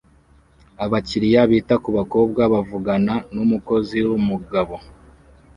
[0.85, 4.75] abakiriya bita kubakobwa bavugana numukozi wumugabo